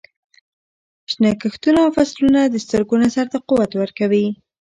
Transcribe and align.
شنه 1.11 1.31
کښتونه 1.41 1.79
او 1.85 1.89
فصلونه 1.97 2.39
د 2.47 2.55
سترګو 2.65 2.95
نظر 3.03 3.25
ته 3.33 3.37
قوت 3.49 3.71
ورکوي. 3.75 4.25